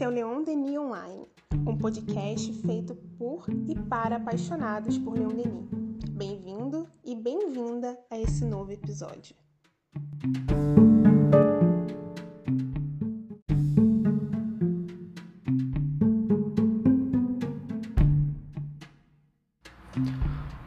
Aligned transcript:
Esse 0.00 0.06
é 0.06 0.08
o 0.08 0.12
Leon 0.12 0.42
Denis 0.42 0.78
Online, 0.78 1.26
um 1.66 1.76
podcast 1.76 2.50
feito 2.62 2.94
por 3.18 3.44
e 3.68 3.74
para 3.74 4.16
apaixonados 4.16 4.96
por 4.96 5.12
Leon 5.12 5.28
Denis. 5.28 5.68
Bem-vindo 6.12 6.86
e 7.04 7.14
bem-vinda 7.14 7.98
a 8.10 8.18
esse 8.18 8.42
novo 8.46 8.72
episódio. 8.72 9.36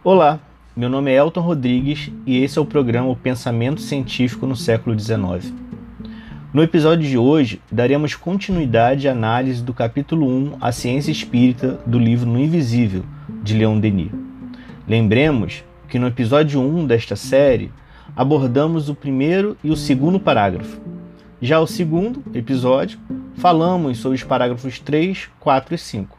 Olá, 0.04 0.40
meu 0.76 0.90
nome 0.90 1.12
é 1.12 1.16
Elton 1.16 1.42
Rodrigues 1.42 2.12
e 2.28 2.38
esse 2.38 2.60
é 2.60 2.62
o 2.62 2.66
programa 2.68 3.16
Pensamento 3.16 3.82
Científico 3.82 4.46
no 4.46 4.56
século 4.56 4.96
XIX. 5.00 5.63
No 6.54 6.62
episódio 6.62 7.10
de 7.10 7.18
hoje, 7.18 7.60
daremos 7.72 8.14
continuidade 8.14 9.08
à 9.08 9.12
análise 9.12 9.64
do 9.64 9.74
capítulo 9.74 10.28
1, 10.28 10.58
A 10.62 10.72
Ciência 10.72 11.12
Espírita, 11.12 11.80
do 11.84 11.98
livro 11.98 12.30
No 12.30 12.40
Invisível, 12.40 13.04
de 13.42 13.56
Leon 13.56 13.80
Denis. 13.80 14.12
Lembremos 14.88 15.64
que 15.90 15.98
no 15.98 16.06
episódio 16.06 16.62
1 16.62 16.86
desta 16.86 17.16
série 17.16 17.72
abordamos 18.16 18.88
o 18.88 18.94
primeiro 18.94 19.58
e 19.64 19.72
o 19.72 19.76
segundo 19.76 20.20
parágrafo. 20.20 20.80
Já 21.42 21.60
o 21.60 21.66
segundo 21.66 22.24
episódio, 22.36 23.00
falamos 23.34 23.98
sobre 23.98 24.18
os 24.18 24.24
parágrafos 24.24 24.78
3, 24.78 25.32
4 25.40 25.74
e 25.74 25.78
5. 25.80 26.18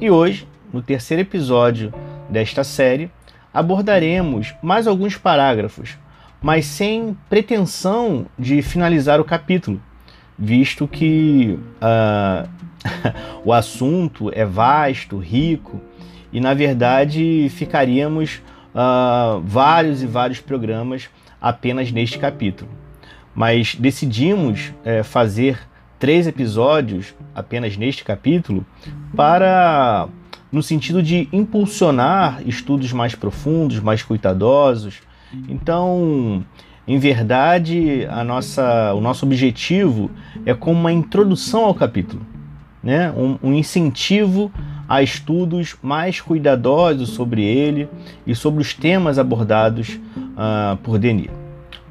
E 0.00 0.10
hoje, 0.10 0.48
no 0.72 0.80
terceiro 0.80 1.20
episódio 1.20 1.92
desta 2.30 2.64
série, 2.64 3.10
abordaremos 3.52 4.54
mais 4.62 4.86
alguns 4.86 5.18
parágrafos 5.18 5.98
mas 6.40 6.66
sem 6.66 7.16
pretensão 7.28 8.26
de 8.38 8.62
finalizar 8.62 9.20
o 9.20 9.24
capítulo, 9.24 9.80
visto 10.38 10.86
que 10.86 11.58
uh, 11.80 12.48
o 13.44 13.52
assunto 13.52 14.30
é 14.34 14.44
vasto, 14.44 15.18
rico, 15.18 15.80
e 16.32 16.40
na 16.40 16.54
verdade 16.54 17.48
ficaríamos 17.50 18.42
uh, 18.74 19.40
vários 19.44 20.02
e 20.02 20.06
vários 20.06 20.40
programas 20.40 21.08
apenas 21.40 21.90
neste 21.90 22.18
capítulo. 22.18 22.70
Mas 23.34 23.74
decidimos 23.74 24.72
uh, 24.84 25.04
fazer 25.04 25.58
três 25.98 26.26
episódios 26.26 27.14
apenas 27.34 27.76
neste 27.76 28.04
capítulo 28.04 28.64
para 29.14 30.08
no 30.52 30.62
sentido 30.62 31.02
de 31.02 31.28
impulsionar 31.32 32.40
estudos 32.46 32.92
mais 32.92 33.14
profundos, 33.14 33.80
mais 33.80 34.02
cuidadosos, 34.02 35.00
então, 35.48 36.44
em 36.86 36.98
verdade, 36.98 38.06
a 38.10 38.22
nossa, 38.22 38.94
o 38.94 39.00
nosso 39.00 39.26
objetivo 39.26 40.10
é 40.44 40.54
como 40.54 40.78
uma 40.78 40.92
introdução 40.92 41.64
ao 41.64 41.74
capítulo, 41.74 42.24
né? 42.82 43.12
um, 43.12 43.38
um 43.42 43.54
incentivo 43.54 44.50
a 44.88 45.02
estudos 45.02 45.76
mais 45.82 46.20
cuidadosos 46.20 47.10
sobre 47.10 47.42
ele 47.42 47.88
e 48.26 48.34
sobre 48.34 48.62
os 48.62 48.72
temas 48.72 49.18
abordados 49.18 49.98
uh, 50.16 50.76
por 50.78 50.98
Denis. 50.98 51.30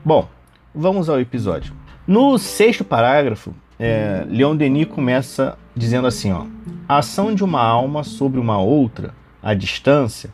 Bom, 0.03 0.27
vamos 0.73 1.09
ao 1.09 1.19
episódio. 1.19 1.73
No 2.07 2.37
sexto 2.37 2.83
parágrafo, 2.83 3.53
é, 3.79 4.25
Leon 4.29 4.55
Denis 4.55 4.87
começa 4.87 5.57
dizendo 5.75 6.07
assim: 6.07 6.31
ó, 6.31 6.45
a 6.87 6.99
ação 6.99 7.33
de 7.33 7.43
uma 7.43 7.61
alma 7.61 8.03
sobre 8.03 8.39
uma 8.39 8.59
outra, 8.59 9.13
à 9.43 9.53
distância, 9.53 10.29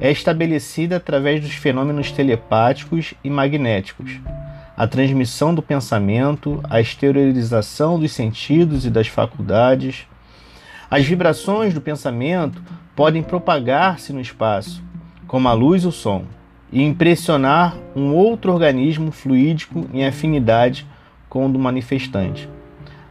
é 0.00 0.10
estabelecida 0.10 0.96
através 0.96 1.40
dos 1.40 1.54
fenômenos 1.54 2.10
telepáticos 2.12 3.14
e 3.22 3.30
magnéticos, 3.30 4.20
a 4.76 4.86
transmissão 4.86 5.54
do 5.54 5.62
pensamento, 5.62 6.60
a 6.68 6.80
exteriorização 6.80 7.98
dos 7.98 8.12
sentidos 8.12 8.84
e 8.84 8.90
das 8.90 9.06
faculdades. 9.06 10.06
As 10.90 11.04
vibrações 11.06 11.72
do 11.72 11.80
pensamento 11.80 12.60
podem 12.96 13.22
propagar-se 13.22 14.12
no 14.12 14.20
espaço, 14.20 14.82
como 15.26 15.48
a 15.48 15.52
luz 15.52 15.84
e 15.84 15.86
o 15.86 15.92
som, 15.92 16.24
e 16.72 16.82
impressionar 16.82 17.76
um 17.94 18.12
outro 18.14 18.52
organismo 18.52 19.12
fluídico 19.12 19.88
em 19.92 20.04
afinidade 20.04 20.86
com 21.28 21.46
o 21.46 21.48
do 21.48 21.58
manifestante. 21.58 22.48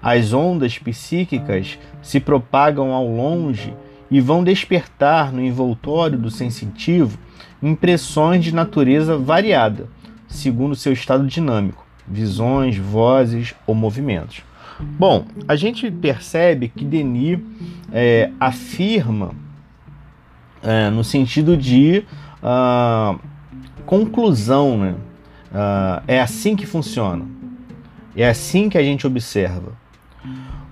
As 0.02 0.34
ondas 0.34 0.78
psíquicas 0.78 1.80
se 2.02 2.20
propagam 2.20 2.92
ao 2.92 3.08
longe 3.08 3.74
e 4.14 4.22
vão 4.22 4.44
despertar 4.44 5.34
no 5.34 5.42
envoltório 5.42 6.20
do 6.20 6.30
sensitivo 6.30 7.18
impressões 7.64 8.44
de 8.44 8.54
natureza 8.54 9.18
variada, 9.18 9.88
segundo 10.28 10.76
seu 10.76 10.94
estado 10.94 11.26
dinâmico, 11.26 11.84
visões, 12.08 12.78
vozes 12.78 13.56
ou 13.66 13.74
movimentos. 13.74 14.44
Bom, 14.80 15.26
a 15.48 15.56
gente 15.56 15.90
percebe 15.90 16.68
que 16.68 16.86
Denis 16.86 17.40
é, 17.92 18.30
afirma 18.40 19.32
é, 20.62 20.92
no 20.92 21.04
sentido 21.04 21.58
de 21.58 22.06
uh, 22.44 23.20
conclusão, 23.86 24.78
né? 24.78 24.96
Uh, 25.52 26.04
é 26.08 26.22
assim 26.22 26.56
que 26.56 26.66
funciona, 26.66 27.26
é 28.16 28.28
assim 28.28 28.70
que 28.70 28.78
a 28.78 28.84
gente 28.84 29.06
observa. 29.08 29.83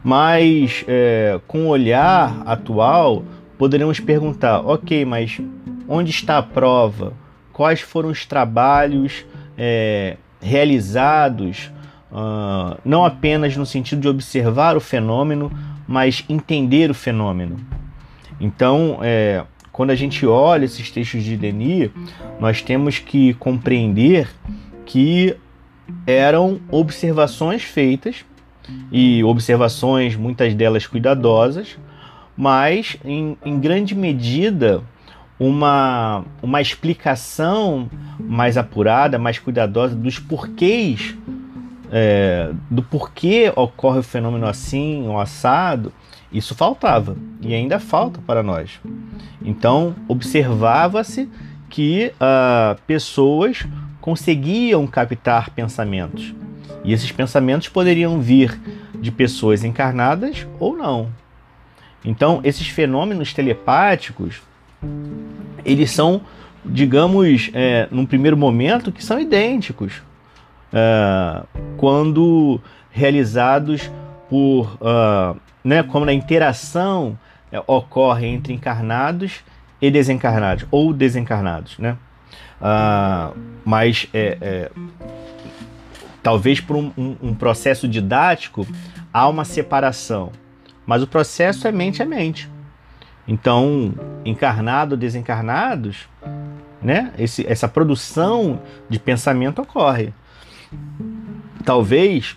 Mas 0.03 0.83
é, 0.87 1.39
com 1.47 1.65
o 1.65 1.67
olhar 1.67 2.41
atual, 2.45 3.23
poderemos 3.57 3.99
perguntar: 3.99 4.59
ok, 4.61 5.05
mas 5.05 5.39
onde 5.87 6.09
está 6.09 6.37
a 6.37 6.43
prova? 6.43 7.13
Quais 7.53 7.81
foram 7.81 8.09
os 8.09 8.25
trabalhos 8.25 9.25
é, 9.57 10.17
realizados, 10.41 11.71
uh, 12.11 12.79
não 12.83 13.05
apenas 13.05 13.55
no 13.55 13.65
sentido 13.65 14.01
de 14.01 14.07
observar 14.07 14.75
o 14.75 14.79
fenômeno, 14.79 15.51
mas 15.87 16.25
entender 16.27 16.89
o 16.89 16.93
fenômeno? 16.95 17.57
Então, 18.39 18.97
é, 19.03 19.43
quando 19.71 19.91
a 19.91 19.95
gente 19.95 20.25
olha 20.25 20.65
esses 20.65 20.89
textos 20.89 21.23
de 21.23 21.37
Denis, 21.37 21.91
nós 22.39 22.61
temos 22.61 22.97
que 22.97 23.35
compreender 23.35 24.27
que 24.85 25.35
eram 26.07 26.59
observações 26.71 27.61
feitas 27.61 28.25
e 28.91 29.23
observações, 29.23 30.15
muitas 30.15 30.53
delas 30.53 30.85
cuidadosas, 30.85 31.77
mas 32.35 32.97
em, 33.03 33.37
em 33.43 33.59
grande 33.59 33.95
medida 33.95 34.81
uma, 35.39 36.23
uma 36.41 36.61
explicação 36.61 37.89
mais 38.19 38.57
apurada, 38.57 39.17
mais 39.17 39.39
cuidadosa 39.39 39.95
dos 39.95 40.19
porquês, 40.19 41.15
é, 41.91 42.51
do 42.69 42.83
porquê 42.83 43.51
ocorre 43.55 43.99
o 43.99 44.03
fenômeno 44.03 44.45
assim 44.45 45.07
ou 45.07 45.19
assado, 45.19 45.91
isso 46.31 46.55
faltava 46.55 47.17
e 47.41 47.53
ainda 47.53 47.79
falta 47.79 48.21
para 48.25 48.41
nós. 48.41 48.79
Então, 49.43 49.95
observava-se 50.07 51.27
que 51.69 52.13
uh, 52.15 52.79
pessoas 52.85 53.65
conseguiam 53.99 54.85
captar 54.85 55.49
pensamentos 55.49 56.33
e 56.83 56.93
esses 56.93 57.11
pensamentos 57.11 57.67
poderiam 57.67 58.19
vir 58.19 58.59
de 58.95 59.11
pessoas 59.11 59.63
encarnadas 59.63 60.47
ou 60.59 60.75
não. 60.75 61.09
Então, 62.03 62.39
esses 62.43 62.67
fenômenos 62.67 63.33
telepáticos, 63.33 64.41
eles 65.63 65.91
são, 65.91 66.21
digamos, 66.65 67.51
é, 67.53 67.87
num 67.91 68.05
primeiro 68.05 68.35
momento, 68.35 68.91
que 68.91 69.03
são 69.03 69.19
idênticos 69.19 70.01
é, 70.73 71.43
quando 71.77 72.59
realizados 72.91 73.89
por, 74.29 74.77
uh, 74.81 75.37
né, 75.63 75.83
como 75.83 76.05
na 76.05 76.13
interação 76.13 77.17
é, 77.51 77.61
ocorre 77.67 78.27
entre 78.27 78.53
encarnados 78.53 79.41
e 79.81 79.91
desencarnados, 79.91 80.65
ou 80.71 80.93
desencarnados, 80.93 81.77
né? 81.77 81.97
Uh, 82.61 83.37
mas 83.65 84.07
é, 84.13 84.37
é, 84.39 84.71
Talvez 86.23 86.59
por 86.59 86.75
um, 86.75 86.91
um, 86.97 87.15
um 87.21 87.33
processo 87.33 87.87
didático 87.87 88.67
há 89.11 89.27
uma 89.27 89.43
separação, 89.43 90.31
mas 90.85 91.01
o 91.01 91.07
processo 91.07 91.67
é 91.67 91.71
mente 91.71 92.01
a 92.01 92.05
mente. 92.05 92.49
Então, 93.27 93.93
encarnado, 94.25 94.97
desencarnados, 94.97 96.07
né? 96.81 97.13
Esse, 97.17 97.45
essa 97.47 97.67
produção 97.67 98.61
de 98.89 98.99
pensamento 98.99 99.61
ocorre. 99.61 100.13
Talvez 101.63 102.35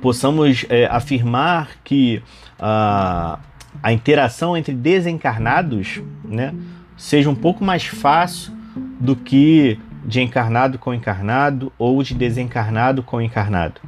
possamos 0.00 0.66
é, 0.68 0.86
afirmar 0.86 1.70
que 1.82 2.22
a, 2.58 3.38
a 3.82 3.92
interação 3.92 4.56
entre 4.56 4.74
desencarnados 4.74 6.02
né, 6.24 6.54
seja 6.96 7.30
um 7.30 7.34
pouco 7.34 7.64
mais 7.64 7.86
fácil 7.86 8.52
do 9.00 9.16
que 9.16 9.78
de 10.04 10.20
encarnado 10.20 10.78
com 10.78 10.92
encarnado 10.92 11.72
ou 11.78 12.02
de 12.02 12.14
desencarnado 12.14 13.02
com 13.02 13.20
encarnado, 13.20 13.80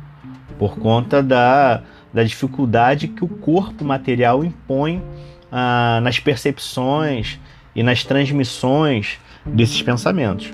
por 0.59 0.79
conta 0.79 1.23
da, 1.23 1.83
da 2.13 2.23
dificuldade 2.23 3.09
que 3.09 3.25
o 3.25 3.29
corpo 3.29 3.85
material 3.85 4.45
impõe 4.45 5.03
ah, 5.51 6.01
nas 6.03 6.19
percepções 6.19 7.41
e 7.75 7.83
nas 7.83 8.05
transmissões 8.05 9.19
desses 9.45 9.83
pensamentos. 9.83 10.53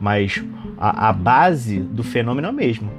Mas 0.00 0.42
a, 0.78 1.08
a 1.08 1.12
base 1.12 1.80
do 1.80 2.04
fenômeno 2.04 2.46
é 2.46 2.50
a 2.50 2.52
mesma. 2.52 2.90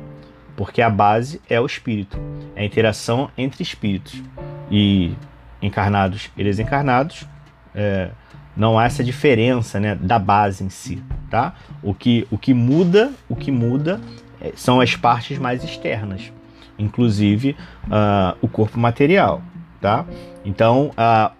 porque 0.55 0.81
a 0.81 0.89
base 0.89 1.41
é 1.49 1.61
o 1.61 1.65
espírito, 1.65 2.19
é 2.55 2.61
a 2.61 2.65
interação 2.65 3.29
entre 3.37 3.63
espíritos 3.63 4.21
e 4.69 5.13
encarnados 5.61 6.29
e 6.35 6.43
desencarnados. 6.43 7.25
É, 7.73 8.09
não 8.57 8.77
há 8.77 8.85
essa 8.85 9.03
diferença 9.03 9.79
né, 9.79 9.95
da 9.95 10.19
base 10.19 10.63
em 10.63 10.69
si, 10.69 11.01
tá? 11.29 11.53
O 11.83 11.93
que, 11.93 12.27
o 12.31 12.37
que 12.37 12.53
muda, 12.53 13.11
o 13.27 13.35
que 13.35 13.51
muda 13.51 14.01
é, 14.41 14.53
são 14.55 14.81
as 14.81 14.95
partes 14.95 15.37
mais 15.37 15.63
externas, 15.63 16.31
inclusive 16.77 17.55
uh, 17.85 18.37
o 18.41 18.47
corpo 18.47 18.79
material, 18.79 19.41
tá? 19.81 20.05
Então, 20.45 20.91
uh, 20.91 21.31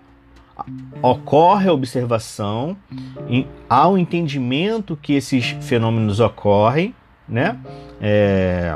ocorre 1.01 1.69
a 1.69 1.73
observação, 1.73 2.75
em, 3.29 3.47
há 3.69 3.87
o 3.87 3.97
entendimento 3.97 4.97
que 5.01 5.13
esses 5.13 5.55
fenômenos 5.61 6.19
ocorrem, 6.19 6.93
né? 7.27 7.57
É, 8.01 8.75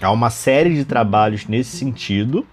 há 0.00 0.10
uma 0.10 0.30
série 0.30 0.74
de 0.74 0.84
trabalhos 0.84 1.46
nesse 1.46 1.76
sentido, 1.76 2.46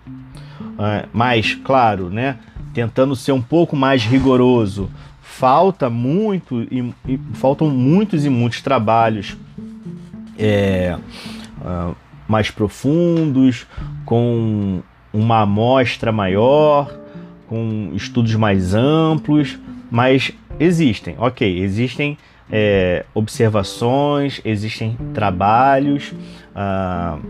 é, 0.79 1.05
mas, 1.11 1.55
claro, 1.55 2.09
né? 2.09 2.37
Tentando 2.73 3.15
ser 3.15 3.31
um 3.31 3.41
pouco 3.41 3.75
mais 3.75 4.03
rigoroso, 4.05 4.89
falta 5.37 5.87
muito 5.87 6.63
e, 6.63 6.93
e 7.07 7.19
faltam 7.35 7.69
muitos 7.69 8.25
e 8.25 8.29
muitos 8.29 8.59
trabalhos 8.59 9.37
é, 10.35 10.97
uh, 11.61 11.95
mais 12.27 12.49
profundos, 12.49 13.67
com 14.03 14.81
uma 15.13 15.41
amostra 15.41 16.11
maior, 16.11 16.91
com 17.47 17.91
estudos 17.93 18.33
mais 18.33 18.73
amplos, 18.73 19.59
mas 19.91 20.31
existem, 20.59 21.15
ok, 21.19 21.59
existem 21.59 22.17
é, 22.51 23.05
observações, 23.13 24.41
existem 24.43 24.97
trabalhos, 25.13 26.15
uh, 26.55 27.21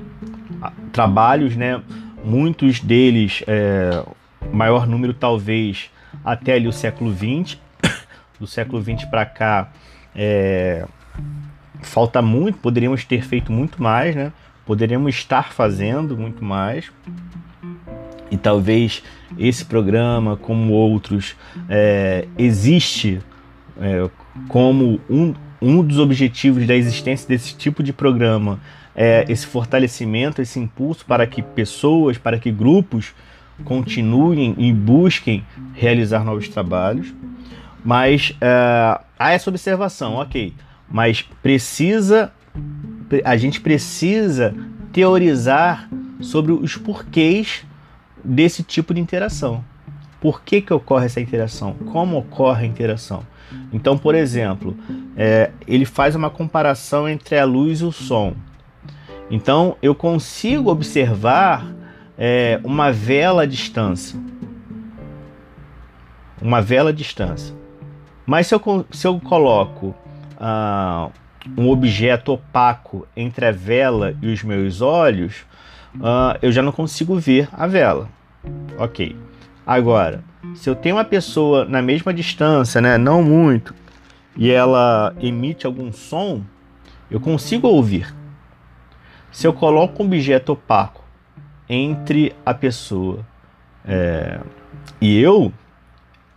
trabalhos, 0.94 1.58
né? 1.58 1.82
Muitos 2.24 2.80
deles, 2.80 3.44
é, 3.48 4.02
maior 4.54 4.88
número 4.88 5.14
talvez 5.14 5.92
até 6.24 6.54
ali 6.54 6.68
o 6.68 6.74
século 6.74 7.14
XX, 7.14 7.58
do 8.40 8.48
século 8.48 8.82
XX 8.82 9.06
para 9.06 9.26
cá, 9.26 9.72
é, 10.16 10.86
falta 11.82 12.22
muito, 12.22 12.58
poderíamos 12.60 13.06
ter 13.06 13.24
feito 13.24 13.52
muito 13.52 13.82
mais, 13.82 14.16
né? 14.16 14.32
Poderíamos 14.66 15.16
estar 15.16 15.54
fazendo 15.54 16.18
muito 16.18 16.44
mais. 16.44 16.92
E 18.30 18.36
talvez 18.36 19.02
esse 19.38 19.64
programa, 19.66 20.36
como 20.36 20.74
outros, 20.74 21.36
é, 21.70 22.28
existe 22.38 23.22
é, 23.80 24.10
como 24.50 25.00
um, 25.10 25.34
um 25.62 25.84
dos 25.84 26.00
objetivos 26.00 26.68
da 26.68 26.76
existência 26.76 27.28
desse 27.28 27.56
tipo 27.56 27.82
de 27.82 27.94
programa 27.94 28.60
é 28.98 29.26
esse 29.30 29.46
fortalecimento, 29.46 30.42
esse 30.42 30.60
impulso 30.60 31.06
para 31.06 31.28
que 31.28 31.44
pessoas, 31.44 32.18
para 32.18 32.40
que 32.40 32.52
grupos 32.52 33.14
continuem 33.64 34.56
e 34.58 34.74
busquem 34.74 35.46
realizar 35.74 36.24
novos 36.24 36.50
trabalhos. 36.50 37.14
Mas 37.88 38.32
uh, 38.32 39.02
há 39.18 39.32
essa 39.32 39.50
observação, 39.50 40.16
ok. 40.16 40.54
Mas 40.92 41.22
precisa, 41.22 42.34
a 43.24 43.38
gente 43.38 43.62
precisa 43.62 44.54
teorizar 44.92 45.90
sobre 46.20 46.52
os 46.52 46.76
porquês 46.76 47.66
desse 48.22 48.62
tipo 48.62 48.94
de 48.94 49.00
interação. 49.00 49.64
Por 50.20 50.42
que, 50.42 50.60
que 50.60 50.74
ocorre 50.74 51.06
essa 51.06 51.22
interação? 51.22 51.76
Como 51.94 52.18
ocorre 52.18 52.66
a 52.66 52.68
interação? 52.68 53.24
Então, 53.72 53.98
por 53.98 54.16
exemplo, 54.16 54.76
é, 55.16 55.52
ele 55.66 55.86
faz 55.86 56.14
uma 56.14 56.30
comparação 56.30 57.08
entre 57.08 57.40
a 57.40 57.46
luz 57.46 57.80
e 57.80 57.86
o 57.86 57.92
som. 57.94 58.36
Então, 59.32 59.78
eu 59.82 59.96
consigo 59.96 60.70
observar 60.70 61.66
é, 62.18 62.60
uma 62.66 62.92
vela 62.92 63.44
à 63.44 63.46
distância. 63.46 64.20
Uma 66.42 66.62
vela 66.62 66.90
à 66.90 66.94
distância. 66.94 67.56
Mas 68.28 68.48
se 68.48 68.54
eu, 68.54 68.86
se 68.92 69.08
eu 69.08 69.18
coloco 69.22 69.96
ah, 70.38 71.10
um 71.58 71.70
objeto 71.70 72.34
opaco 72.34 73.08
entre 73.16 73.46
a 73.46 73.52
vela 73.52 74.14
e 74.22 74.28
os 74.28 74.44
meus 74.44 74.82
olhos, 74.82 75.46
ah, 76.04 76.38
eu 76.42 76.52
já 76.52 76.62
não 76.62 76.74
consigo 76.74 77.18
ver 77.18 77.48
a 77.54 77.66
vela. 77.66 78.10
Ok. 78.78 79.16
Agora, 79.66 80.24
se 80.56 80.70
eu 80.70 80.76
tenho 80.76 80.98
uma 80.98 81.06
pessoa 81.06 81.64
na 81.64 81.82
mesma 81.82 82.14
distância, 82.14 82.82
né, 82.82 82.98
não 82.98 83.24
muito, 83.24 83.74
e 84.36 84.52
ela 84.52 85.16
emite 85.22 85.66
algum 85.66 85.92
som, 85.94 86.44
eu 87.10 87.22
consigo 87.22 87.68
ouvir. 87.68 88.14
Se 89.32 89.48
eu 89.48 89.54
coloco 89.54 90.04
um 90.04 90.06
objeto 90.06 90.52
opaco 90.52 91.04
entre 91.70 92.36
a 92.46 92.54
pessoa 92.54 93.26
é, 93.86 94.40
e 95.00 95.18
eu, 95.18 95.52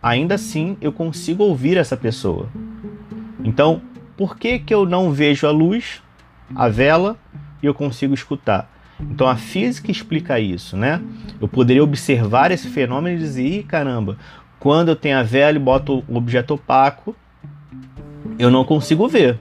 ainda 0.01 0.35
assim 0.35 0.77
eu 0.81 0.91
consigo 0.91 1.43
ouvir 1.43 1.77
essa 1.77 1.95
pessoa. 1.95 2.49
Então, 3.43 3.81
por 4.17 4.37
que, 4.37 4.59
que 4.59 4.73
eu 4.73 4.85
não 4.85 5.11
vejo 5.11 5.47
a 5.47 5.51
luz, 5.51 6.01
a 6.55 6.67
vela, 6.67 7.17
e 7.61 7.65
eu 7.65 7.73
consigo 7.73 8.13
escutar? 8.13 8.69
Então 8.99 9.27
a 9.27 9.35
física 9.35 9.91
explica 9.91 10.39
isso, 10.39 10.77
né? 10.77 11.01
Eu 11.39 11.47
poderia 11.47 11.83
observar 11.83 12.51
esse 12.51 12.67
fenômeno 12.67 13.15
e 13.15 13.19
dizer, 13.19 13.63
caramba, 13.63 14.17
quando 14.59 14.89
eu 14.89 14.95
tenho 14.95 15.17
a 15.17 15.23
vela 15.23 15.57
e 15.57 15.59
boto 15.59 16.03
o 16.07 16.15
objeto 16.15 16.53
opaco, 16.53 17.15
eu 18.37 18.51
não 18.51 18.63
consigo 18.63 19.07
ver. 19.07 19.39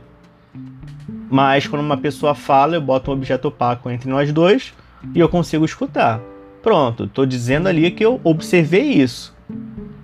Mas 1.31 1.67
quando 1.67 1.83
uma 1.83 1.97
pessoa 1.97 2.35
fala, 2.35 2.75
eu 2.75 2.81
boto 2.81 3.11
um 3.11 3.15
objeto 3.15 3.49
opaco 3.49 3.91
entre 3.91 4.09
nós 4.09 4.33
dois 4.33 4.73
e 5.15 5.21
eu 5.21 5.29
consigo 5.29 5.65
escutar. 5.65 6.21
Pronto, 6.63 7.05
estou 7.05 7.25
dizendo 7.25 7.69
ali 7.69 7.91
que 7.91 8.05
eu 8.05 8.21
observei 8.25 8.93
isso. 8.93 9.35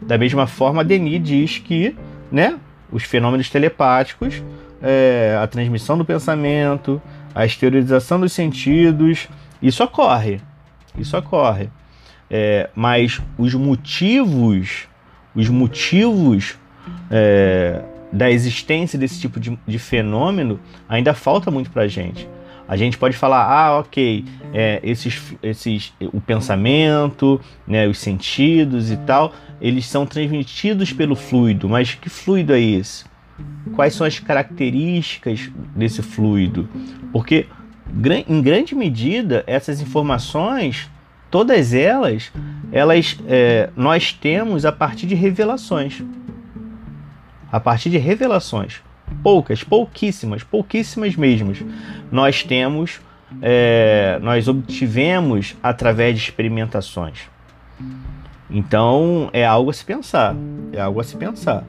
Da 0.07 0.17
mesma 0.17 0.47
forma, 0.47 0.85
Denis 0.85 1.23
diz 1.23 1.59
que 1.59 1.97
né, 2.31 2.59
os 2.91 3.03
fenômenos 3.03 3.51
telepáticos, 3.51 4.43
é, 4.81 5.39
a 5.43 5.47
transmissão 5.47 5.99
do 5.99 6.05
pensamento, 6.05 7.03
a 7.35 7.45
exteriorização 7.45 8.21
dos 8.21 8.33
sentidos, 8.33 9.29
isso 9.61 9.83
ocorre. 9.83 10.41
Isso 10.97 11.17
ocorre. 11.17 11.69
É, 12.31 12.71
mas 12.75 13.21
os 13.37 13.55
motivos, 13.55 14.89
os 15.35 15.49
motivos 15.49 16.57
é, 17.11 17.83
da 18.13 18.31
existência 18.31 18.99
desse 18.99 19.21
tipo 19.21 19.39
de, 19.39 19.59
de 19.67 19.79
fenômeno 19.79 20.59
ainda 20.89 21.15
falta 21.15 21.51
muito 21.51 21.71
para 21.71 21.87
gente. 21.89 22.29
A 22.69 22.77
gente 22.77 22.99
pode 22.99 23.17
falar, 23.17 23.45
ah, 23.45 23.79
ok, 23.79 24.25
é, 24.53 24.81
esses, 24.83 25.35
esses, 25.43 25.93
o 26.13 26.21
pensamento, 26.21 27.41
né, 27.67 27.87
os 27.87 27.99
sentidos 27.99 28.91
e 28.91 28.97
tal, 28.97 29.33
eles 29.61 29.87
são 29.87 30.05
transmitidos 30.05 30.93
pelo 30.93 31.15
fluido, 31.15 31.69
mas 31.69 31.95
que 31.95 32.09
fluido 32.09 32.53
é 32.53 32.61
esse? 32.61 33.05
Quais 33.75 33.95
são 33.95 34.07
as 34.07 34.19
características 34.19 35.49
desse 35.77 36.03
fluido? 36.03 36.69
Porque, 37.13 37.47
em 38.29 38.43
grande 38.43 38.75
medida, 38.75 39.45
essas 39.47 39.81
informações, 39.81 40.91
todas 41.31 41.73
elas, 41.73 42.33
elas 42.73 43.17
é, 43.29 43.71
nós 43.77 44.13
temos 44.13 44.65
a 44.65 44.73
partir 44.73 45.07
de 45.07 45.15
revelações. 45.15 46.03
A 47.53 47.61
partir 47.61 47.91
de 47.91 47.99
revelações 47.99 48.83
poucas, 49.23 49.63
pouquíssimas, 49.63 50.43
pouquíssimas 50.43 51.17
mesmo, 51.17 51.53
nós 52.11 52.43
temos, 52.43 53.01
é, 53.43 54.19
nós 54.23 54.49
obtivemos 54.49 55.57
através 55.63 56.17
de 56.17 56.23
experimentações. 56.23 57.21
Então 58.51 59.29
é 59.33 59.45
algo 59.45 59.71
a 59.71 59.73
se 59.73 59.85
pensar, 59.85 60.35
é 60.73 60.81
algo 60.81 61.01
a 61.01 61.05
se 61.05 61.17
pensar. 61.17 61.65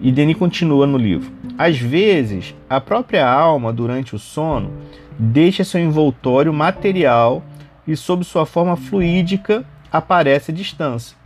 E 0.00 0.10
Denis 0.10 0.36
continua 0.36 0.86
no 0.86 0.96
livro. 0.96 1.30
Às 1.58 1.78
vezes, 1.78 2.54
a 2.68 2.80
própria 2.80 3.28
alma, 3.28 3.72
durante 3.72 4.14
o 4.14 4.18
sono, 4.18 4.72
deixa 5.18 5.64
seu 5.64 5.80
envoltório 5.80 6.52
material 6.52 7.42
e, 7.86 7.96
sob 7.96 8.24
sua 8.24 8.46
forma 8.46 8.76
fluídica, 8.76 9.64
aparece 9.90 10.50
à 10.50 10.54
distância. 10.54 11.16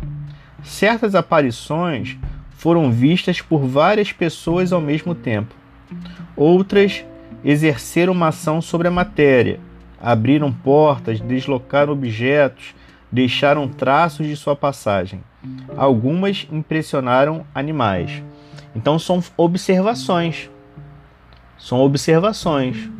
Certas 0.62 1.14
aparições 1.14 2.16
foram 2.60 2.92
vistas 2.92 3.40
por 3.40 3.64
várias 3.66 4.12
pessoas 4.12 4.70
ao 4.70 4.82
mesmo 4.82 5.14
tempo. 5.14 5.54
Outras 6.36 7.02
exerceram 7.42 8.12
uma 8.12 8.28
ação 8.28 8.60
sobre 8.60 8.86
a 8.86 8.90
matéria, 8.90 9.58
abriram 9.98 10.52
portas, 10.52 11.22
deslocaram 11.22 11.94
objetos, 11.94 12.74
deixaram 13.10 13.66
traços 13.66 14.26
de 14.26 14.36
sua 14.36 14.54
passagem. 14.54 15.22
Algumas 15.74 16.46
impressionaram 16.52 17.46
animais. 17.54 18.22
Então 18.76 18.98
são 18.98 19.24
observações. 19.38 20.50
São 21.56 21.80
observações. 21.80 22.90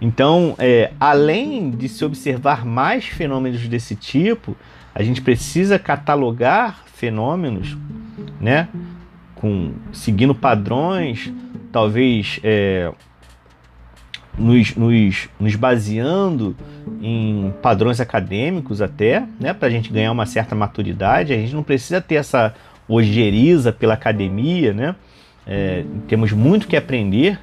Então, 0.00 0.56
é, 0.58 0.90
além 0.98 1.70
de 1.70 1.88
se 1.88 2.04
observar 2.04 2.66
mais 2.66 3.04
fenômenos 3.04 3.68
desse 3.68 3.94
tipo, 3.94 4.56
a 4.92 5.04
gente 5.04 5.22
precisa 5.22 5.78
catalogar 5.78 6.82
fenômenos 6.86 7.76
né? 8.42 8.68
Com 9.36 9.72
seguindo 9.92 10.34
padrões, 10.34 11.32
talvez 11.70 12.40
é, 12.42 12.92
nos, 14.36 14.74
nos, 14.74 15.28
nos 15.38 15.54
baseando 15.54 16.56
em 17.00 17.52
padrões 17.62 18.00
acadêmicos 18.00 18.82
até, 18.82 19.24
né, 19.38 19.52
para 19.52 19.68
a 19.68 19.70
gente 19.70 19.92
ganhar 19.92 20.10
uma 20.10 20.26
certa 20.26 20.54
maturidade. 20.54 21.32
A 21.32 21.36
gente 21.36 21.54
não 21.54 21.62
precisa 21.62 22.00
ter 22.00 22.16
essa 22.16 22.54
ojeriza 22.88 23.72
pela 23.72 23.94
academia, 23.94 24.72
né? 24.72 24.94
É, 25.46 25.84
temos 26.06 26.32
muito 26.32 26.68
que 26.68 26.76
aprender 26.76 27.38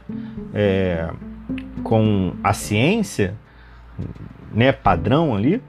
é, 0.53 1.09
com 1.83 2.33
a 2.43 2.53
ciência, 2.53 3.33
né, 4.53 4.71
padrão 4.71 5.35
ali. 5.35 5.61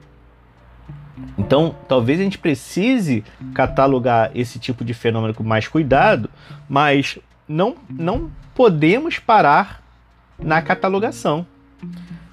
Então, 1.37 1.75
talvez 1.87 2.19
a 2.19 2.23
gente 2.23 2.37
precise 2.37 3.23
catalogar 3.53 4.31
esse 4.35 4.59
tipo 4.59 4.83
de 4.83 4.93
fenômeno 4.93 5.33
com 5.33 5.43
mais 5.43 5.67
cuidado, 5.67 6.29
mas 6.69 7.17
não, 7.47 7.75
não 7.89 8.31
podemos 8.55 9.19
parar 9.19 9.81
na 10.39 10.61
catalogação. 10.61 11.45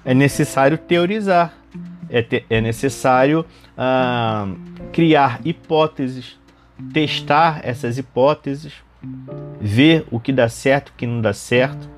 É 0.05 0.13
necessário 0.13 0.77
teorizar, 0.77 1.53
é, 2.09 2.21
te, 2.21 2.45
é 2.49 2.61
necessário 2.61 3.45
ah, 3.77 4.47
criar 4.91 5.39
hipóteses, 5.43 6.37
testar 6.93 7.61
essas 7.63 7.97
hipóteses, 7.97 8.73
ver 9.59 10.05
o 10.11 10.19
que 10.19 10.31
dá 10.31 10.49
certo, 10.49 10.89
o 10.89 10.93
que 10.93 11.05
não 11.05 11.21
dá 11.21 11.33
certo, 11.33 11.89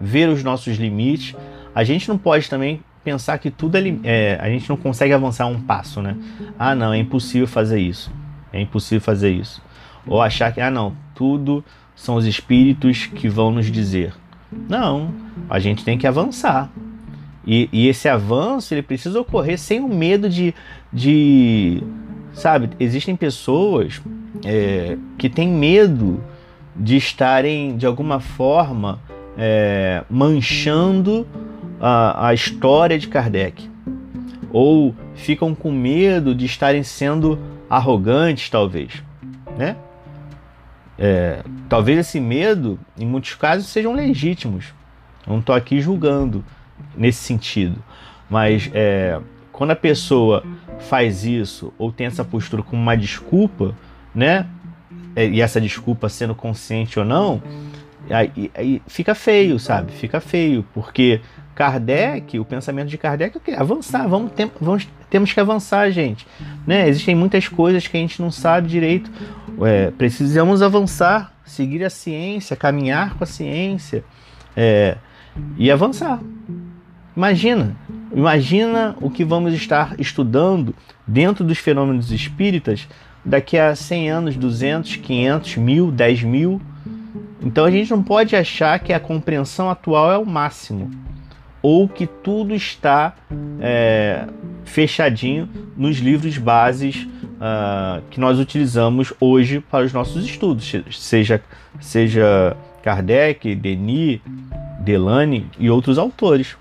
ver 0.00 0.28
os 0.28 0.42
nossos 0.42 0.76
limites. 0.76 1.34
A 1.74 1.84
gente 1.84 2.08
não 2.08 2.18
pode 2.18 2.48
também 2.48 2.82
pensar 3.06 3.38
que 3.38 3.52
tudo 3.52 3.78
é, 3.78 4.00
é, 4.02 4.38
a 4.40 4.48
gente 4.48 4.68
não 4.68 4.76
consegue 4.76 5.12
avançar 5.12 5.46
um 5.46 5.60
passo, 5.60 6.02
né? 6.02 6.16
Ah, 6.58 6.74
não, 6.74 6.92
é 6.92 6.98
impossível 6.98 7.46
fazer 7.46 7.78
isso. 7.78 8.10
É 8.52 8.60
impossível 8.60 9.00
fazer 9.00 9.30
isso. 9.30 9.62
Ou 10.04 10.20
achar 10.20 10.52
que, 10.52 10.60
ah, 10.60 10.72
não, 10.72 10.92
tudo 11.14 11.64
são 11.94 12.16
os 12.16 12.26
espíritos 12.26 13.06
que 13.06 13.28
vão 13.28 13.52
nos 13.52 13.70
dizer. 13.70 14.12
Não, 14.68 15.14
a 15.48 15.60
gente 15.60 15.84
tem 15.84 15.96
que 15.96 16.04
avançar. 16.04 16.68
E, 17.46 17.68
e 17.72 17.86
esse 17.86 18.08
avanço 18.08 18.74
ele 18.74 18.82
precisa 18.82 19.20
ocorrer 19.20 19.56
sem 19.56 19.78
o 19.78 19.86
medo 19.88 20.28
de, 20.28 20.52
de 20.92 21.80
sabe? 22.32 22.70
Existem 22.80 23.14
pessoas 23.14 24.02
é, 24.44 24.98
que 25.16 25.28
têm 25.28 25.48
medo 25.48 26.20
de 26.74 26.96
estarem 26.96 27.76
de 27.76 27.86
alguma 27.86 28.18
forma 28.18 28.98
é, 29.38 30.02
manchando 30.10 31.24
a, 31.80 32.28
a 32.28 32.34
história 32.34 32.98
de 32.98 33.08
Kardec, 33.08 33.70
ou 34.52 34.94
ficam 35.14 35.54
com 35.54 35.70
medo 35.70 36.34
de 36.34 36.46
estarem 36.46 36.82
sendo 36.82 37.38
arrogantes, 37.68 38.48
talvez, 38.48 39.02
né? 39.56 39.76
É, 40.98 41.42
talvez 41.68 41.98
esse 41.98 42.18
medo, 42.18 42.78
em 42.98 43.04
muitos 43.04 43.34
casos, 43.34 43.68
sejam 43.68 43.92
legítimos. 43.92 44.72
Não 45.26 45.40
estou 45.40 45.54
aqui 45.54 45.80
julgando 45.80 46.44
nesse 46.96 47.18
sentido, 47.18 47.82
mas 48.30 48.70
é, 48.72 49.20
quando 49.52 49.72
a 49.72 49.76
pessoa 49.76 50.44
faz 50.78 51.24
isso 51.24 51.72
ou 51.78 51.90
tem 51.90 52.06
essa 52.06 52.24
postura 52.24 52.62
como 52.62 52.80
uma 52.80 52.96
desculpa, 52.96 53.74
né? 54.14 54.46
É, 55.14 55.26
e 55.26 55.40
essa 55.40 55.60
desculpa 55.60 56.08
sendo 56.08 56.34
consciente 56.34 56.98
ou 56.98 57.04
não, 57.04 57.42
aí, 58.10 58.50
aí 58.54 58.82
fica 58.86 59.14
feio, 59.14 59.58
sabe? 59.58 59.92
Fica 59.92 60.20
feio, 60.20 60.64
porque 60.74 61.20
Kardec, 61.56 62.38
o 62.38 62.44
pensamento 62.44 62.88
de 62.88 62.98
Kardec 62.98 63.40
é 63.50 63.58
avançar, 63.58 64.06
vamos, 64.06 64.30
tem, 64.32 64.52
vamos, 64.60 64.86
temos 65.08 65.32
que 65.32 65.40
avançar, 65.40 65.90
gente. 65.90 66.26
Né? 66.66 66.86
Existem 66.86 67.14
muitas 67.14 67.48
coisas 67.48 67.88
que 67.88 67.96
a 67.96 68.00
gente 68.00 68.20
não 68.20 68.30
sabe 68.30 68.68
direito. 68.68 69.10
É, 69.62 69.90
precisamos 69.90 70.60
avançar, 70.60 71.32
seguir 71.46 71.82
a 71.82 71.88
ciência, 71.88 72.54
caminhar 72.54 73.14
com 73.14 73.24
a 73.24 73.26
ciência 73.26 74.04
é, 74.54 74.98
e 75.56 75.70
avançar. 75.70 76.20
Imagina, 77.16 77.74
imagina 78.14 78.94
o 79.00 79.08
que 79.08 79.24
vamos 79.24 79.54
estar 79.54 79.98
estudando 79.98 80.74
dentro 81.06 81.42
dos 81.42 81.56
fenômenos 81.56 82.12
espíritas 82.12 82.86
daqui 83.24 83.58
a 83.58 83.74
100 83.74 84.10
anos, 84.10 84.36
200, 84.36 84.96
500, 84.96 85.56
mil, 85.56 85.90
10 85.90 86.22
mil. 86.22 86.60
Então 87.40 87.64
a 87.64 87.70
gente 87.70 87.90
não 87.90 88.02
pode 88.02 88.36
achar 88.36 88.78
que 88.78 88.92
a 88.92 89.00
compreensão 89.00 89.70
atual 89.70 90.12
é 90.12 90.18
o 90.18 90.26
máximo 90.26 91.06
ou 91.68 91.88
que 91.88 92.06
tudo 92.06 92.54
está 92.54 93.16
é, 93.60 94.28
fechadinho 94.64 95.48
nos 95.76 95.96
livros 95.96 96.38
bases 96.38 97.02
uh, 97.02 98.00
que 98.08 98.20
nós 98.20 98.38
utilizamos 98.38 99.12
hoje 99.18 99.58
para 99.58 99.84
os 99.84 99.92
nossos 99.92 100.24
estudos, 100.24 100.72
seja, 100.92 101.42
seja 101.80 102.56
Kardec, 102.84 103.52
Denis, 103.56 104.20
Delane 104.78 105.50
e 105.58 105.68
outros 105.68 105.98
autores. 105.98 106.56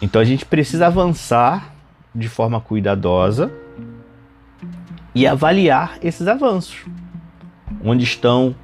Então 0.00 0.22
a 0.22 0.24
gente 0.24 0.46
precisa 0.46 0.86
avançar 0.86 1.70
de 2.14 2.30
forma 2.30 2.62
cuidadosa 2.62 3.52
e 5.14 5.26
avaliar 5.26 5.98
esses 6.02 6.26
avanços. 6.26 6.86
Onde 7.84 8.04
estão 8.04 8.54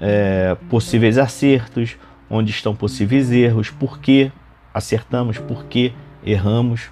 é, 0.00 0.56
possíveis 0.70 1.18
acertos, 1.18 1.98
onde 2.30 2.52
estão 2.52 2.74
possíveis 2.74 3.30
erros, 3.30 3.68
por 3.68 3.98
que 3.98 4.32
acertamos, 4.76 5.38
por 5.38 5.64
que 5.64 5.92
erramos. 6.24 6.90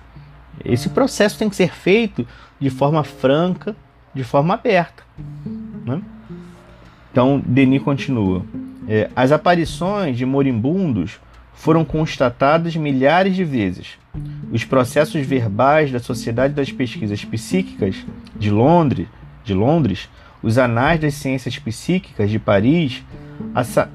Esse 0.65 0.89
processo 0.89 1.39
tem 1.39 1.51
que 1.51 1.57
ser 1.57 1.75
feito 1.75 2.27
de 2.59 2.71
forma 2.71 3.05
franca, 3.05 3.77
de 4.15 4.25
forma 4.25 4.55
aberta. 4.55 5.03
Né? 5.85 6.01
Então, 7.13 7.43
Denis 7.45 7.83
continua. 7.83 8.43
É, 8.89 9.11
as 9.15 9.33
aparições 9.33 10.17
de 10.17 10.25
moribundos 10.25 11.21
foram 11.53 11.85
constatadas 11.85 12.75
milhares 12.75 13.37
de 13.37 13.45
vezes. 13.45 13.99
Os 14.51 14.65
processos 14.65 15.25
verbais 15.27 15.93
da 15.93 15.99
Sociedade 15.99 16.55
das 16.55 16.73
Pesquisas 16.73 17.23
Psíquicas 17.25 17.97
de 18.35 18.51
Londres, 18.51 19.07
de 19.45 19.53
Londres 19.53 20.09
os 20.43 20.59
anais 20.59 21.01
das 21.01 21.15
ciências 21.15 21.59
psíquicas 21.59 22.29
de 22.31 22.39
Paris 22.39 23.03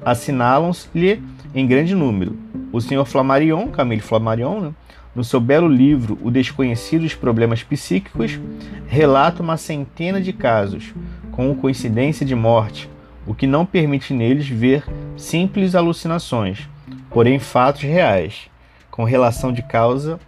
assinalam-lhe 0.04 1.22
em 1.54 1.66
grande 1.66 1.94
número. 1.94 2.36
O 2.72 2.80
Sr. 2.80 3.04
Flammarion, 3.04 3.68
Camille 3.68 4.00
Flammarion, 4.00 4.60
né, 4.60 4.72
no 5.14 5.24
seu 5.24 5.40
belo 5.40 5.66
livro 5.66 6.18
O 6.22 6.30
Desconhecido 6.30 7.02
dos 7.02 7.14
Problemas 7.14 7.62
Psíquicos, 7.62 8.38
relata 8.86 9.42
uma 9.42 9.56
centena 9.56 10.20
de 10.20 10.32
casos 10.32 10.94
com 11.32 11.54
coincidência 11.54 12.24
de 12.24 12.34
morte, 12.34 12.88
o 13.26 13.34
que 13.34 13.46
não 13.46 13.66
permite 13.66 14.12
neles 14.12 14.48
ver 14.48 14.84
simples 15.16 15.74
alucinações, 15.74 16.68
porém 17.10 17.38
fatos 17.38 17.82
reais, 17.82 18.48
com 18.90 19.04
relação 19.04 19.52
de 19.52 19.62
causa 19.62 20.18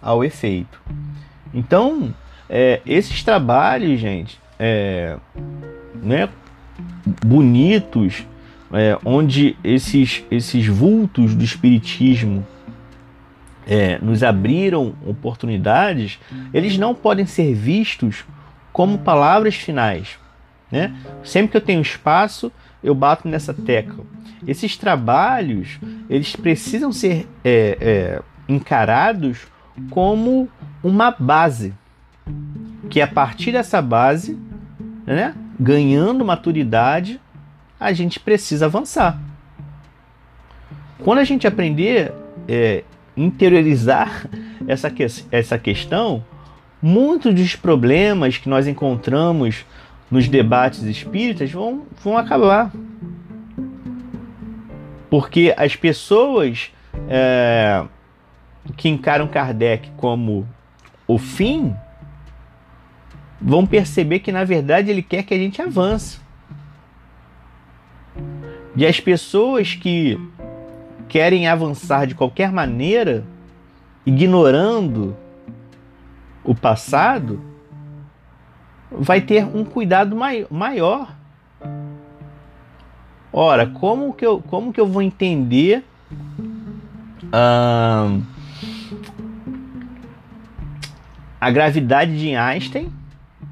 ao 0.00 0.24
efeito. 0.24 0.80
Então, 1.52 2.14
é, 2.48 2.80
esses 2.86 3.22
trabalhos, 3.22 3.98
gente, 3.98 4.38
é, 4.58 5.16
né, 6.02 6.28
bonitos, 7.24 8.26
é, 8.76 8.98
onde 9.04 9.56
esses, 9.64 10.24
esses 10.30 10.66
vultos 10.66 11.34
do 11.34 11.42
espiritismo 11.42 12.46
é, 13.66 13.98
nos 13.98 14.22
abriram 14.22 14.94
oportunidades, 15.04 16.18
eles 16.52 16.78
não 16.78 16.94
podem 16.94 17.26
ser 17.26 17.54
vistos 17.54 18.24
como 18.72 18.98
palavras 18.98 19.54
finais. 19.54 20.18
Né? 20.70 20.94
Sempre 21.24 21.52
que 21.52 21.56
eu 21.56 21.60
tenho 21.60 21.80
espaço, 21.80 22.52
eu 22.82 22.94
bato 22.94 23.26
nessa 23.26 23.54
tecla. 23.54 24.04
Esses 24.46 24.76
trabalhos 24.76 25.80
eles 26.08 26.36
precisam 26.36 26.92
ser 26.92 27.26
é, 27.42 27.78
é, 27.80 28.22
encarados 28.48 29.46
como 29.90 30.48
uma 30.82 31.10
base, 31.10 31.74
que 32.88 33.00
a 33.00 33.06
partir 33.06 33.52
dessa 33.52 33.82
base, 33.82 34.38
né, 35.04 35.34
ganhando 35.58 36.24
maturidade, 36.24 37.20
a 37.78 37.92
gente 37.92 38.18
precisa 38.18 38.66
avançar. 38.66 39.18
Quando 40.98 41.18
a 41.18 41.24
gente 41.24 41.46
aprender 41.46 42.12
é, 42.48 42.84
interiorizar 43.16 44.28
essa, 44.66 44.90
que, 44.90 45.06
essa 45.30 45.58
questão, 45.58 46.24
muitos 46.80 47.34
dos 47.34 47.56
problemas 47.56 48.36
que 48.36 48.48
nós 48.48 48.66
encontramos 48.66 49.64
nos 50.10 50.28
debates 50.28 50.82
espíritas 50.82 51.50
vão, 51.50 51.86
vão 52.02 52.16
acabar. 52.16 52.70
Porque 55.10 55.54
as 55.56 55.74
pessoas 55.74 56.70
é, 57.08 57.84
que 58.76 58.88
encaram 58.88 59.28
Kardec 59.28 59.90
como 59.96 60.46
o 61.06 61.18
fim 61.18 61.74
vão 63.40 63.66
perceber 63.66 64.20
que 64.20 64.32
na 64.32 64.44
verdade 64.44 64.90
ele 64.90 65.02
quer 65.02 65.22
que 65.22 65.34
a 65.34 65.38
gente 65.38 65.60
avance. 65.62 66.18
E 68.76 68.84
as 68.84 69.00
pessoas 69.00 69.74
que 69.74 70.20
querem 71.08 71.48
avançar 71.48 72.06
de 72.06 72.14
qualquer 72.14 72.52
maneira, 72.52 73.24
ignorando 74.04 75.16
o 76.44 76.54
passado, 76.54 77.40
vai 78.90 79.22
ter 79.22 79.44
um 79.44 79.64
cuidado 79.64 80.14
maior. 80.50 81.14
Ora, 83.32 83.66
como 83.66 84.12
que 84.12 84.26
eu, 84.26 84.42
como 84.42 84.72
que 84.72 84.80
eu 84.80 84.86
vou 84.86 85.00
entender 85.00 85.82
uh, 87.24 88.22
a 91.40 91.50
gravidade 91.50 92.18
de 92.18 92.34
Einstein 92.34 92.92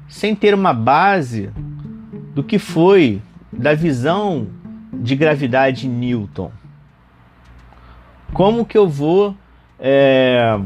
sem 0.07 0.35
ter 0.35 0.53
uma 0.53 0.73
base 0.73 1.49
do 2.33 2.43
que 2.43 2.59
foi 2.59 3.21
da 3.51 3.73
visão 3.73 4.47
de 5.01 5.15
gravidade 5.15 5.81
de 5.81 5.87
Newton. 5.87 6.51
Como 8.33 8.65
que 8.65 8.77
eu 8.77 8.87
vou 8.87 9.35
é, 9.79 10.59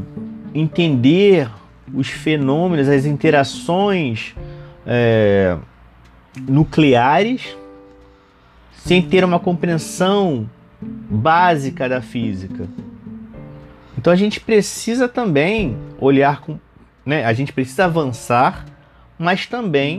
entender 0.54 1.50
os 1.94 2.08
fenômenos, 2.08 2.88
as 2.88 3.04
interações 3.04 4.34
é, 4.86 5.56
nucleares 6.48 7.56
sem 8.74 9.02
ter 9.02 9.24
uma 9.24 9.38
compreensão 9.38 10.48
básica 10.80 11.88
da 11.88 12.00
física? 12.00 12.68
Então 13.96 14.12
a 14.12 14.16
gente 14.16 14.40
precisa 14.40 15.08
também 15.08 15.76
olhar 15.98 16.40
com, 16.40 16.58
né, 17.04 17.24
a 17.24 17.32
gente 17.32 17.52
precisa 17.52 17.84
avançar, 17.84 18.64
mas 19.18 19.46
também 19.46 19.98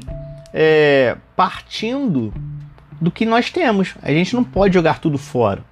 é, 0.54 1.16
partindo 1.36 2.34
do 3.02 3.10
que 3.10 3.26
nós 3.26 3.50
temos. 3.50 3.96
A 4.04 4.12
gente 4.12 4.36
não 4.36 4.44
pode 4.44 4.76
jogar 4.76 5.00
tudo 5.00 5.18
fora. 5.18 5.64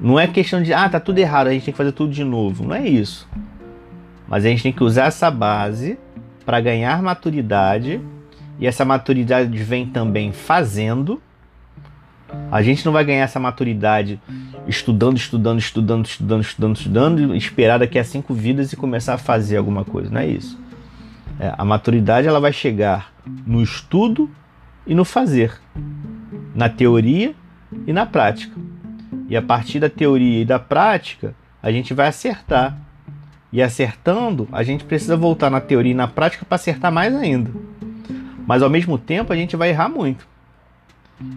Não 0.00 0.18
é 0.18 0.26
questão 0.26 0.62
de, 0.62 0.72
ah, 0.72 0.88
tá 0.88 0.98
tudo 0.98 1.18
errado, 1.18 1.48
a 1.48 1.52
gente 1.52 1.66
tem 1.66 1.72
que 1.72 1.78
fazer 1.78 1.92
tudo 1.92 2.12
de 2.12 2.24
novo. 2.24 2.64
Não 2.64 2.74
é 2.74 2.88
isso. 2.88 3.28
Mas 4.26 4.44
a 4.44 4.48
gente 4.48 4.62
tem 4.62 4.72
que 4.72 4.82
usar 4.82 5.04
essa 5.04 5.30
base 5.30 5.98
para 6.44 6.60
ganhar 6.60 7.02
maturidade. 7.02 8.00
E 8.58 8.66
essa 8.66 8.84
maturidade 8.84 9.56
vem 9.58 9.86
também 9.86 10.32
fazendo. 10.32 11.20
A 12.50 12.62
gente 12.62 12.84
não 12.84 12.92
vai 12.92 13.04
ganhar 13.04 13.24
essa 13.24 13.38
maturidade 13.38 14.20
estudando, 14.66 15.16
estudando, 15.16 15.58
estudando, 15.58 16.06
estudando, 16.06 16.42
estudando, 16.42 16.76
estudando, 16.76 17.36
esperar 17.36 17.78
daqui 17.78 17.98
a 17.98 18.04
cinco 18.04 18.32
vidas 18.32 18.72
e 18.72 18.76
começar 18.76 19.14
a 19.14 19.18
fazer 19.18 19.56
alguma 19.56 19.84
coisa. 19.84 20.10
Não 20.10 20.20
é 20.20 20.26
isso. 20.26 20.58
É, 21.38 21.52
a 21.56 21.64
maturidade 21.64 22.26
ela 22.26 22.40
vai 22.40 22.52
chegar 22.52 23.12
no 23.46 23.62
estudo 23.62 24.30
e 24.86 24.94
no 24.94 25.04
fazer, 25.04 25.60
na 26.54 26.68
teoria 26.68 27.34
e 27.86 27.92
na 27.92 28.06
prática. 28.06 28.54
E 29.28 29.36
a 29.36 29.42
partir 29.42 29.80
da 29.80 29.88
teoria 29.88 30.42
e 30.42 30.44
da 30.44 30.58
prática, 30.58 31.34
a 31.62 31.72
gente 31.72 31.94
vai 31.94 32.08
acertar. 32.08 32.76
E 33.52 33.62
acertando, 33.62 34.48
a 34.50 34.62
gente 34.62 34.84
precisa 34.84 35.16
voltar 35.16 35.48
na 35.48 35.60
teoria 35.60 35.92
e 35.92 35.94
na 35.94 36.08
prática 36.08 36.44
para 36.44 36.56
acertar 36.56 36.92
mais 36.92 37.14
ainda. 37.14 37.50
Mas 38.46 38.62
ao 38.62 38.68
mesmo 38.68 38.98
tempo, 38.98 39.32
a 39.32 39.36
gente 39.36 39.56
vai 39.56 39.70
errar 39.70 39.88
muito. 39.88 40.26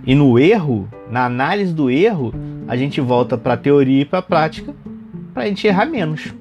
E 0.06 0.16
no 0.16 0.40
erro, 0.40 0.90
na 1.10 1.26
análise 1.26 1.74
do 1.74 1.90
erro, 1.90 2.34
a 2.68 2.76
gente 2.76 3.00
volta 3.00 3.38
para 3.38 3.54
a 3.54 3.58
teoria 3.58 4.02
e 4.02 4.06
para 4.06 4.20
a 4.20 4.24
prática 4.24 4.74
para 5.38 5.44
a 5.44 5.48
gente 5.48 5.68
errar 5.68 5.86
menos. 5.86 6.34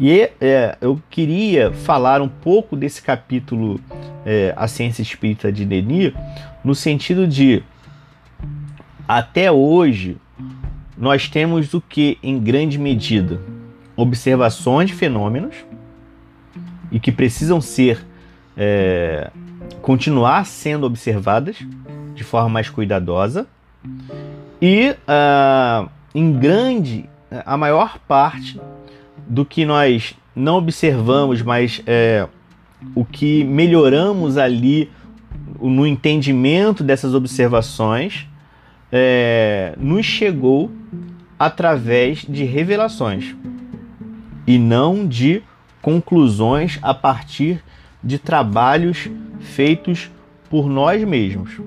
E 0.00 0.30
é, 0.40 0.76
eu 0.80 1.00
queria 1.10 1.72
falar 1.72 2.22
um 2.22 2.28
pouco 2.28 2.76
desse 2.76 3.02
capítulo 3.02 3.80
é, 4.24 4.54
A 4.56 4.68
Ciência 4.68 5.02
Espírita 5.02 5.50
de 5.50 5.64
Denis, 5.64 6.12
no 6.62 6.74
sentido 6.74 7.26
de 7.26 7.62
até 9.06 9.50
hoje 9.50 10.16
nós 10.96 11.28
temos 11.28 11.74
o 11.74 11.80
que 11.80 12.18
em 12.22 12.38
grande 12.38 12.78
medida? 12.78 13.40
Observações 13.96 14.90
de 14.90 14.94
fenômenos 14.94 15.54
e 16.92 17.00
que 17.00 17.10
precisam 17.10 17.60
ser 17.60 18.04
é, 18.56 19.30
continuar 19.80 20.44
sendo 20.46 20.86
observadas 20.86 21.56
de 22.14 22.24
forma 22.24 22.48
mais 22.48 22.68
cuidadosa 22.68 23.46
e 24.60 24.90
uh, 24.90 25.88
em 26.14 26.32
grande 26.32 27.08
a 27.46 27.56
maior 27.56 27.98
parte 28.00 28.60
do 29.28 29.44
que 29.44 29.64
nós 29.64 30.14
não 30.34 30.56
observamos, 30.56 31.42
mas 31.42 31.82
é, 31.86 32.26
o 32.94 33.04
que 33.04 33.44
melhoramos 33.44 34.38
ali 34.38 34.90
no 35.60 35.86
entendimento 35.86 36.82
dessas 36.84 37.14
observações 37.14 38.26
é, 38.90 39.74
nos 39.78 40.06
chegou 40.06 40.70
através 41.38 42.24
de 42.28 42.44
revelações 42.44 43.34
e 44.46 44.58
não 44.58 45.06
de 45.06 45.42
conclusões 45.82 46.78
a 46.82 46.94
partir 46.94 47.62
de 48.02 48.18
trabalhos 48.18 49.08
feitos 49.40 50.10
por 50.48 50.68
nós 50.68 51.04
mesmos. 51.04 51.60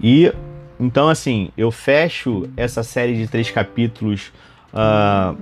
E 0.00 0.32
então, 0.78 1.08
assim, 1.08 1.50
eu 1.56 1.70
fecho 1.70 2.48
essa 2.56 2.82
série 2.82 3.16
de 3.16 3.26
três 3.26 3.50
capítulos 3.50 4.30
uh, 4.74 5.36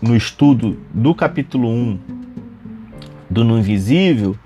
no 0.00 0.14
estudo 0.16 0.78
do 0.94 1.14
capítulo 1.14 1.68
1 1.68 1.98
do 3.28 3.44
No 3.44 3.58
Invisível 3.58 4.38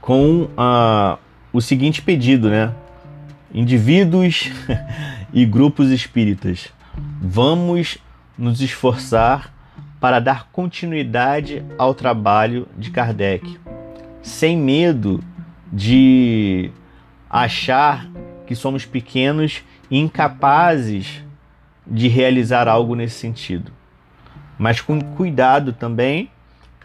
com 0.00 0.44
uh, 0.44 1.18
o 1.52 1.60
seguinte 1.60 2.00
pedido, 2.00 2.48
né? 2.48 2.72
Indivíduos 3.52 4.50
e 5.32 5.44
grupos 5.44 5.90
espíritas, 5.90 6.68
vamos 7.20 7.98
nos 8.38 8.60
esforçar 8.60 9.52
para 10.00 10.20
dar 10.20 10.48
continuidade 10.50 11.64
ao 11.76 11.94
trabalho 11.94 12.66
de 12.78 12.90
Kardec, 12.90 13.58
sem 14.22 14.56
medo 14.56 15.22
de 15.72 16.70
achar 17.28 18.08
que 18.46 18.54
somos 18.54 18.84
pequenos 18.84 19.62
e 19.90 19.98
incapazes 19.98 21.22
de 21.86 22.08
realizar 22.08 22.68
algo 22.68 22.94
nesse 22.94 23.18
sentido 23.18 23.72
mas 24.62 24.80
com 24.80 25.00
cuidado 25.00 25.72
também 25.72 26.30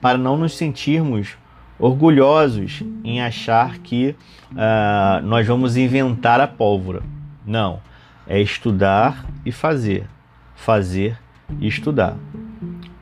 para 0.02 0.18
não 0.18 0.36
nos 0.36 0.58
sentirmos 0.58 1.38
orgulhosos 1.78 2.82
em 3.04 3.22
achar 3.22 3.78
que 3.78 4.16
uh, 4.52 5.24
nós 5.24 5.46
vamos 5.46 5.78
inventar 5.78 6.42
a 6.42 6.48
pólvora. 6.48 7.04
Não, 7.46 7.80
é 8.26 8.42
estudar 8.42 9.28
e 9.46 9.52
fazer, 9.52 10.10
fazer 10.56 11.20
e 11.60 11.68
estudar. 11.68 12.18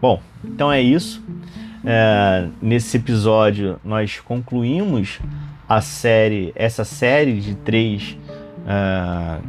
Bom, 0.02 0.22
então 0.44 0.70
é 0.70 0.82
isso. 0.82 1.24
Uh, 1.26 2.52
nesse 2.62 2.98
episódio 2.98 3.80
nós 3.82 4.20
concluímos 4.20 5.22
a 5.70 5.80
série, 5.80 6.52
essa 6.54 6.84
série 6.84 7.40
de 7.40 7.56
três 7.56 8.18
uh, 8.66 9.42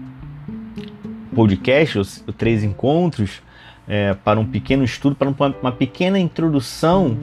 podcasts, 1.34 2.24
três 2.38 2.62
encontros 2.62 3.44
é, 3.88 4.14
para 4.14 4.38
um 4.38 4.46
pequeno 4.46 4.84
estudo, 4.84 5.14
para 5.14 5.28
uma 5.28 5.72
pequena 5.72 6.18
introdução 6.18 7.16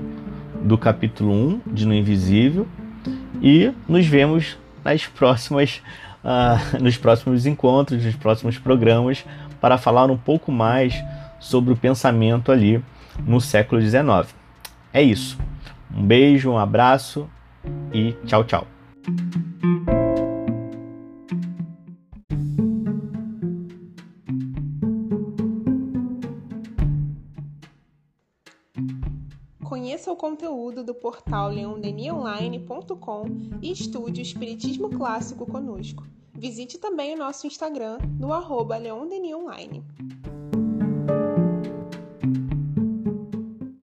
do 0.62 0.78
capítulo 0.78 1.32
1 1.32 1.62
de 1.68 1.86
No 1.86 1.94
Invisível 1.94 2.68
e 3.42 3.72
nos 3.88 4.06
vemos 4.06 4.58
nas 4.84 5.06
próximas, 5.06 5.82
uh, 6.24 6.78
nos 6.82 6.98
próximos 6.98 7.46
encontros, 7.46 8.04
nos 8.04 8.16
próximos 8.16 8.58
programas 8.58 9.26
para 9.60 9.78
falar 9.78 10.10
um 10.10 10.18
pouco 10.18 10.52
mais 10.52 10.94
sobre 11.40 11.74
o 11.74 11.78
pensamento 11.78 12.52
ali 12.52 12.84
no 13.26 13.40
século 13.42 13.82
XIX. 13.82 14.34
É 14.94 15.02
isso. 15.02 15.38
Um 15.96 16.04
beijo, 16.04 16.52
um 16.52 16.58
abraço 16.58 17.30
e 17.94 18.14
tchau, 18.26 18.44
tchau. 18.44 18.68
Do 30.94 31.00
portal 31.00 31.50
leondenionline.com 31.50 33.26
e 33.62 33.72
estude 33.72 34.22
o 34.22 34.24
Espiritismo 34.24 34.92
Clássico 34.92 35.46
conosco. 35.46 36.06
Visite 36.34 36.78
também 36.78 37.16
o 37.16 37.18
nosso 37.18 37.48
Instagram 37.48 37.98
no 38.20 38.32
arroba 38.32 38.78
leondenionline. 38.78 39.84